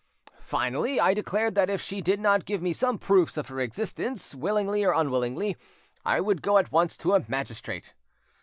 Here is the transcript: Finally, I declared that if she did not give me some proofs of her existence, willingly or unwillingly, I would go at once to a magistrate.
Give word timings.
Finally, 0.39 0.99
I 0.99 1.13
declared 1.13 1.53
that 1.53 1.69
if 1.69 1.79
she 1.79 2.01
did 2.01 2.19
not 2.19 2.45
give 2.47 2.59
me 2.59 2.73
some 2.73 2.97
proofs 2.97 3.37
of 3.37 3.49
her 3.49 3.59
existence, 3.59 4.33
willingly 4.33 4.83
or 4.83 4.93
unwillingly, 4.93 5.55
I 6.03 6.19
would 6.19 6.41
go 6.41 6.57
at 6.57 6.71
once 6.71 6.97
to 6.97 7.13
a 7.13 7.23
magistrate. 7.29 7.93